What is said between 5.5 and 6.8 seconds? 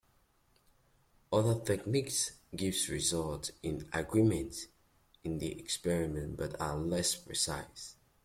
experiment but are